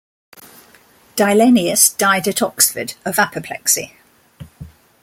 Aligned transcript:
Dillenius 1.15 1.95
died 1.95 2.27
at 2.27 2.41
Oxford, 2.41 2.95
of 3.05 3.19
apoplexy. 3.19 3.93